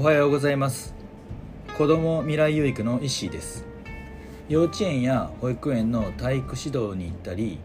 [0.00, 0.94] おはようございます。
[1.76, 3.66] 子ども未来養育の石井です。
[4.48, 7.58] 幼稚園や保育園の体育指導に行ったり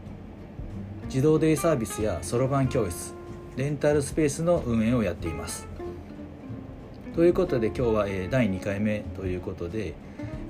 [1.09, 3.14] 児童デイサービスやそろばん教室
[3.55, 5.68] レンタルスペースの運営をやっています。
[7.14, 9.93] ということで今日は第2回目ということで、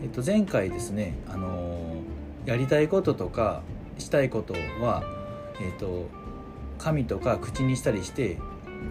[0.02, 1.97] えっと、前回ですね、あの
[2.45, 3.61] やりたいこととか
[3.97, 5.04] したいことは、
[5.59, 6.07] えっと、
[6.77, 8.40] 紙とか口にしたりして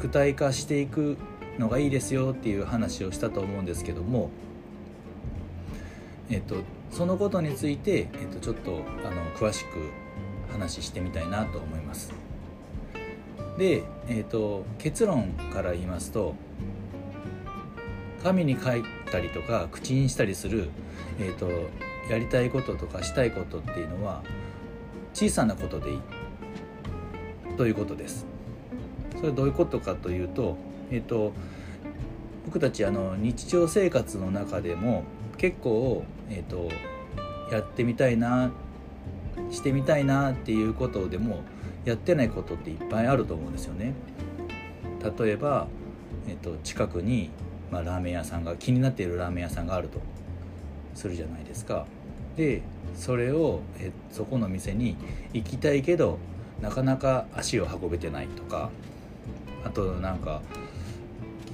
[0.03, 1.17] 具体化していく
[1.59, 4.30] のがいいですよっていう話をしたと思うんですけども、
[6.30, 6.56] えっと、
[6.91, 9.91] そのことについて、えっと、ちょっとあの詳しく
[10.52, 12.12] 話してみたいなと思います。
[13.59, 16.34] で、えっと、結論から言いますと
[18.23, 20.70] 紙に書いたりとか口にしたりする、
[21.20, 21.50] えっと、
[22.11, 24.23] やりたいこととかしたいことっていうのは
[25.12, 26.00] 小さなことでいい
[27.59, 28.27] ということです。
[29.20, 30.56] それどういうことかというと
[30.93, 31.33] えっ、と
[32.47, 35.05] 僕たちあの日常生活の中でも
[35.39, 36.69] 結構、えーと、
[37.51, 38.53] やってみたいな
[39.51, 41.41] してみたいなっていうことでも
[41.84, 43.95] やってないことっていっぱいあると思うんですよね。
[45.19, 45.67] 例えば、
[46.29, 47.31] えーと、近くに、
[47.71, 50.01] まあ、ラーメン屋さんが気になっているラーメン屋さんがあると
[50.95, 51.87] するじゃないですか。
[52.37, 52.62] で
[52.95, 54.97] それをえそこの店に
[55.33, 56.19] 行きたいけど
[56.61, 58.71] なかなか足を運べてないとか
[59.65, 60.41] あとなんか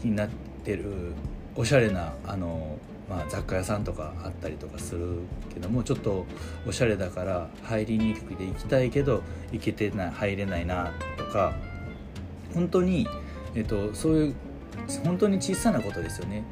[0.04, 0.28] になっ
[0.64, 1.12] てる
[1.56, 5.20] おしゃれなあの、まあ、雑貨屋さんとかあったりとかする
[5.52, 6.24] けどもちょっと
[6.66, 11.54] おしゃれだから入りにくくて行きたいけど行けてない入れないなとか
[12.54, 13.06] 本当に、
[13.54, 14.34] えっと、そういう
[15.04, 16.44] 本当に小さなことですよね。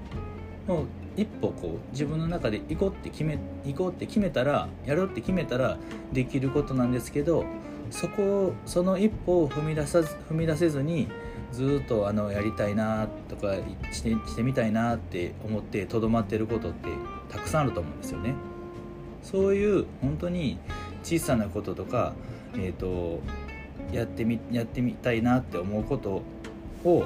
[0.67, 5.79] もう一歩こう自分の中で行こうって決め行こうって決めたらやろうって決めたら
[6.13, 7.45] できることなんですけど
[7.91, 11.09] そこをその一歩を踏み出さず踏み出せずに
[11.53, 13.55] ずっとあのやりたいなとか
[13.93, 16.89] してしてみたいなって思ってとどまってることって
[17.29, 18.35] たくさんあると思うんですよね。
[19.23, 20.59] そういう本当に
[21.03, 22.15] 小さなこととか、
[22.55, 23.21] えーと、
[23.93, 26.23] やってみやってみたいなって思うこと
[26.85, 27.05] を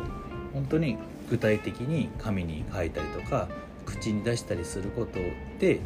[0.53, 0.99] 本当に
[1.31, 3.49] 具体的に紙に書いたりとか
[3.87, 5.19] 口に出したりすること
[5.59, 5.81] で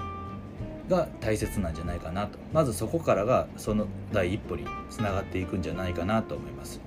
[0.89, 6.81] が大切なんじゃないかなとまずそこからがその第一歩につながっていくんじゃないかなと思います。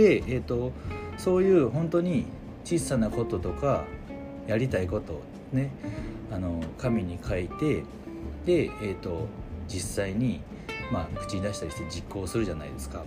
[0.00, 0.72] で、えーと
[1.20, 2.24] そういう本当に
[2.64, 3.84] 小さなこととか
[4.46, 5.22] やりたいことを
[5.52, 5.70] ね
[6.32, 7.82] あの紙に書いて
[8.46, 9.26] で、えーと、
[9.68, 10.40] 実際に、
[10.90, 13.04] まあ、口に出したりして実行するじゃないですか。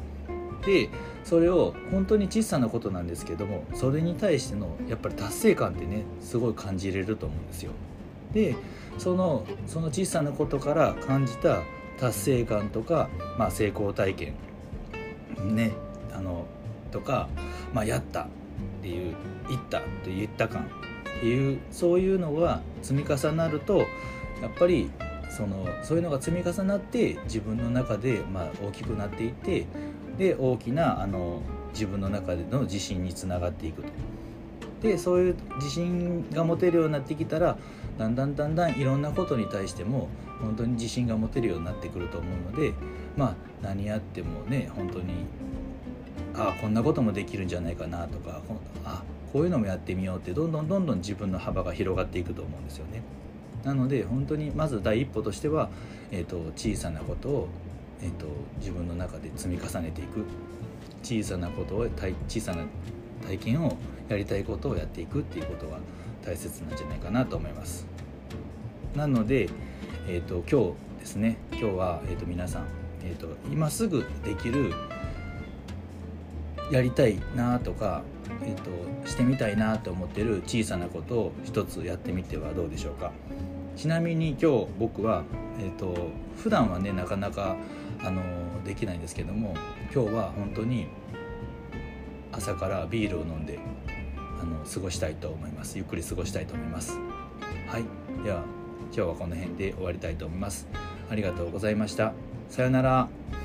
[0.64, 0.90] で
[1.24, 7.72] それを本当に小さなことなんですけどもそれに対してのやっぱり達成感ってねすごい感じれると思うんですよ。
[8.34, 8.56] で
[8.98, 11.64] そのその小さなことから感じた
[12.00, 14.36] 達成感とか、まあ、成功体験
[15.44, 15.72] ね
[16.14, 16.46] あの
[16.94, 17.28] とか、
[17.74, 18.26] まあ、やったっ
[18.82, 19.16] ていう
[19.50, 20.70] 言ったと言った感
[21.18, 24.90] っていうそういうのが積み重なるとやっぱり
[25.30, 29.66] そのそういうのが積み重なって自分の中でまあ大きくなっていって
[30.18, 31.42] で大きなあの
[31.74, 33.90] 自分の中での自信につながっていくと。
[34.84, 37.58] でそういう自信が持てるようになってきたら
[37.98, 40.10] だんだんだんだんいろんなことに対しても
[40.42, 42.74] 本当に自信が持てるようになってくると思うので
[43.16, 45.26] まあ何やってもね本当に
[46.36, 48.42] あこんなこともできるんじゃないかなとか
[48.84, 53.02] あこういうのもやってみようってどんどんどんどん自分の幅が広がっていくと思うんですよね。
[53.64, 55.70] なので本当にまず第一歩としては、
[56.12, 57.48] えーと、小さなことを、
[58.02, 58.26] えーと、
[58.60, 60.26] 自分の中で積み重ねていく
[61.02, 61.88] 小さなことを
[62.28, 62.66] 小さな
[63.26, 63.78] 体験を
[64.10, 65.78] やりたいことをやっていくっていうことが
[66.26, 67.88] 大切なんじゃないかなと思います。
[68.96, 69.50] なので、
[70.08, 72.66] えーと、今日ですね今日は、えー、と皆さん、
[73.04, 74.74] えー、と今すぐできる
[76.72, 78.04] やりたいなとか、
[78.44, 83.12] えーと、してみたいなと思ってる小さなことを一つやってみてはどうでしょうか。
[83.76, 85.24] ちなみに今日僕は、
[85.60, 87.56] えーと、普段はねなかなか
[88.04, 88.22] あの
[88.64, 89.56] できないんですけども
[89.94, 90.88] 今日は本当に
[92.32, 93.60] 朝からビールを飲んで
[94.42, 95.78] あの過ごしたいと思います。
[95.78, 96.98] ゆっくり過ごしたいと思います。
[97.68, 97.84] はい。
[98.24, 98.44] では
[98.88, 100.68] 今日はこの辺で終わりたいと思います。
[101.10, 102.14] ありがとうございました。
[102.50, 103.43] さようなら。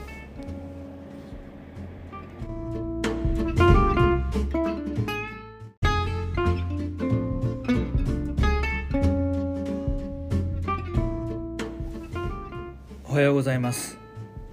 [13.19, 13.99] はようございます。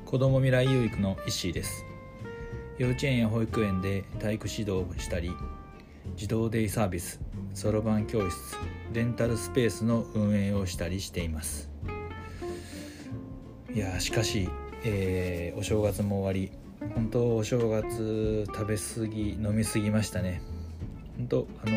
[0.07, 1.85] 子ども未来有育の石井です。
[2.79, 5.31] 幼稚園や保育園で体育指導をしたり
[6.15, 7.21] 児童デイサービス
[7.53, 8.35] そろばん教室
[8.91, 11.69] レンタルスペースの運営をしたりしています。
[13.71, 14.49] いやしかし、
[14.83, 16.51] えー、お正月も終わり
[16.95, 20.41] 本当お正月食べ過ぎ飲み過ぎましたね。
[21.17, 21.75] 本当あの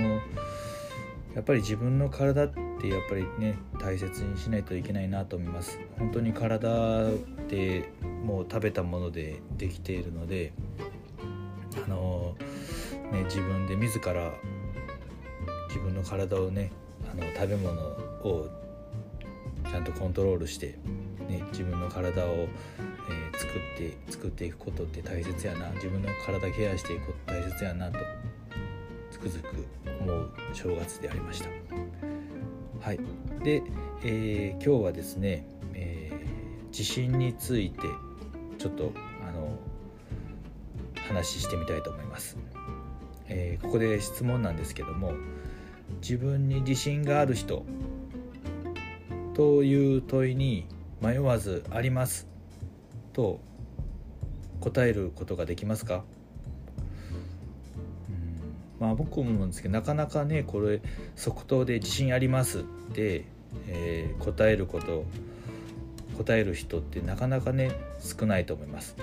[1.34, 7.12] やっぱり自分の体ってやっぱりね大切にしないといけないなと思います本当に体っ
[7.48, 7.90] て
[8.24, 10.52] もう食べたものでできているので
[11.84, 12.36] あの
[13.10, 14.32] ね自分で自ら
[15.68, 16.70] 自分の体をね
[17.10, 18.48] あの食べ物を
[19.68, 20.78] ちゃんとコントロールして、
[21.28, 27.98] ね、自分の体を、えー、作って作っていくことって大切やな自分の体ケアしていくこと大切やなと
[29.10, 29.66] つくづく
[30.00, 31.87] 思う正月でありました。
[32.88, 33.00] はい、
[33.44, 33.62] で、
[34.02, 37.82] えー、今日はですね、えー、地震について
[38.56, 38.94] ちょっと
[39.28, 39.58] あの
[41.06, 42.38] 話してみたいと思います。
[43.26, 45.12] えー、ここで質問なんですけども
[46.00, 47.66] 自分に自信がある人
[49.34, 50.64] という問いに
[51.02, 52.26] 迷わずあります
[53.12, 53.38] と
[54.60, 56.04] 答えることができますか？
[58.80, 60.80] まあ僕も思うんですけどなかなかねこれ
[61.16, 63.24] 即答で自信ありますって、
[63.68, 65.04] えー、答えること
[66.16, 68.96] 答える人ってなかなかね少ないと思います。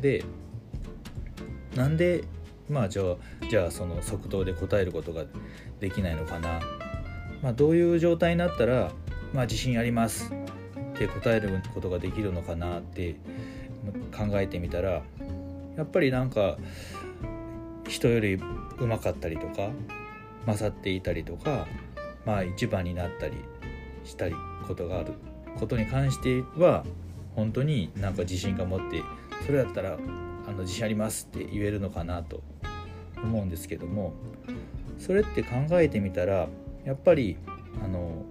[0.00, 0.24] で
[1.74, 2.24] なんで
[2.68, 3.16] まあじゃあ
[3.48, 5.24] じゃあその即答で答えることが
[5.80, 6.60] できないのかな、
[7.42, 8.92] まあ、どういう状態になったら、
[9.32, 10.32] まあ、自信あります
[10.94, 13.16] って答えることができるのかなって
[14.16, 15.02] 考えてみたら
[15.76, 16.58] やっぱりなんか
[17.90, 19.70] 人よりうまかったりとか
[20.46, 21.66] 勝っていたりとか
[22.24, 23.34] まあ一番になったり
[24.04, 24.34] したり
[24.66, 25.12] ことがある。
[25.58, 26.84] ことに関しては
[27.34, 29.02] 本当になんか自信が持って
[29.44, 29.98] それだったら
[30.46, 32.42] あの自信ありますって言えるのかなと
[33.22, 34.12] 思うんですけども
[34.98, 36.48] それって考えてみたら
[36.84, 37.36] やっぱり
[37.84, 38.24] あの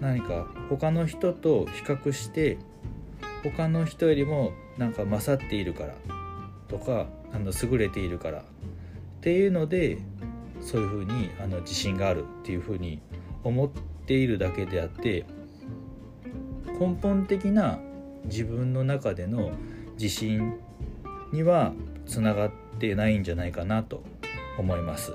[0.00, 2.58] 何か他の人と比較して
[3.42, 5.94] 他の人よりもなんか勝っているから
[6.68, 8.44] とかあの優れているから
[9.24, 9.96] っていうので
[10.60, 13.00] そういうふうにあの自信があるっていうふうに
[13.42, 13.70] 思っ
[14.04, 15.24] ているだけであって
[16.78, 17.78] 根本的な
[18.26, 19.52] 自分の中での
[19.94, 20.58] 自信
[21.32, 21.72] には
[22.04, 24.02] つながってないんじゃないかなと
[24.58, 25.14] 思います。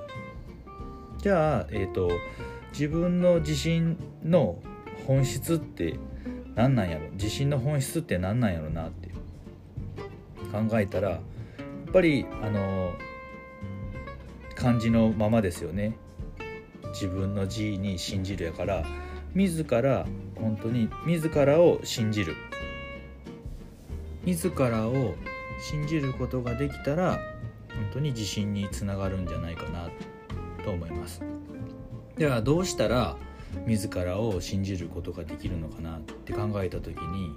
[1.20, 2.10] じゃあ、えーと、
[2.72, 4.58] 自分の自信の
[5.06, 6.00] 本質って
[6.56, 7.12] 何なんやろ？
[7.12, 9.10] 自信の本質って何なんやろなって
[10.52, 11.20] 考えたらやっ
[11.94, 12.92] ぱりあの
[14.60, 15.96] 感じのままですよね。
[16.90, 18.84] 自分の字に信じるやから。
[19.34, 22.36] 自ら本当に自らを信じる。
[24.26, 25.16] 自らを
[25.62, 27.20] 信じることができたら
[27.70, 29.90] 本当に自信につながるんじゃないかな
[30.64, 31.22] と思います。
[32.18, 33.16] ではどうしたら
[33.66, 37.32] 自らを信じることができるのかなって考えた時にや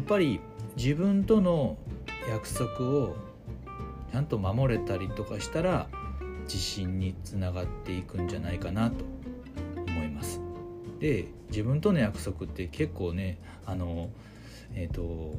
[0.00, 0.40] っぱり
[0.76, 1.78] 自分との
[2.28, 3.16] 約束を
[4.12, 5.88] ちゃんと守れたりとかしたら
[6.44, 9.04] 自信につながっていくんじゃないかなと
[9.88, 10.40] 思います。
[11.00, 14.10] で自分との約束って結構ねあの
[14.74, 15.34] えっ、ー、と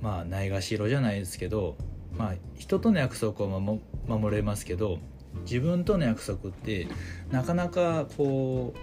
[0.00, 1.76] まあないがしろじゃないですけど
[2.16, 4.98] まあ人との約束は守れますけど
[5.44, 6.88] 自分との約束って
[7.30, 8.74] なかなかこ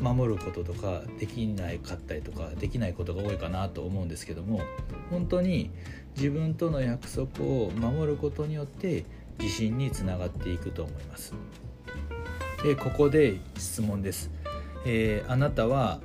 [0.00, 4.60] う守ることとかできないかったりとかできないことが多いかなと思うんですけども
[5.10, 5.70] 本当に
[6.16, 9.04] 自分との約束を守ることによって
[9.38, 11.34] 自信につながっていくと思います。
[12.62, 14.30] でここで質問です、
[14.84, 16.00] えー、あなたは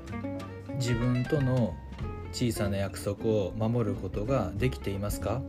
[0.75, 1.75] 自分との
[2.31, 5.41] 小さな約束を守ることができていますか？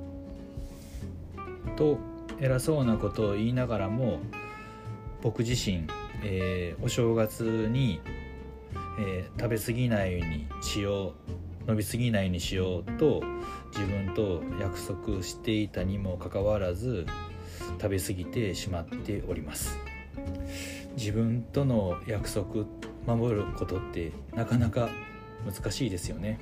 [1.76, 1.98] と
[2.40, 4.20] 偉そうなことを言いながらも
[5.22, 5.84] 僕自身、
[6.22, 8.00] えー、お正月に、
[9.00, 11.14] えー、食べ過ぎないようにしよ
[11.66, 13.22] う伸びすぎないようにしようと
[13.72, 17.06] 自分と約束していたにもかかわらず
[17.80, 19.78] 食べ過ぎてしまっております
[20.96, 22.64] 自分との約束
[23.06, 24.88] 守ることってなかなか
[25.44, 26.38] 難しいですよね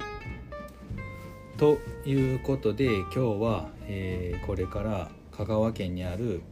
[1.56, 6.42] ということで今日は、えー、これから香川県にある、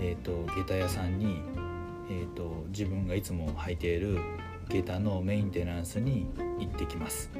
[0.00, 1.42] えーと、下駄屋さんに、
[2.10, 4.18] えーと自分がいつも履いている
[4.68, 6.26] 下駄のメンテナンスに
[6.58, 7.30] 行ってきます。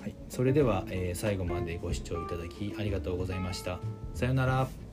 [0.00, 3.80] はい、それでは、えー、最後までご視聴いただきありがとうございました。
[4.14, 4.85] さようなら。